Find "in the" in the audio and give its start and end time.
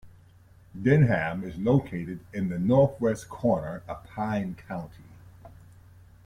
2.33-2.57